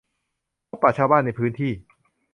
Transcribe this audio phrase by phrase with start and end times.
[0.69, 1.71] พบปะชาวบ้านในพื้นที่